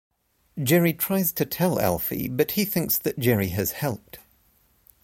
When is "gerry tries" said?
0.63-1.31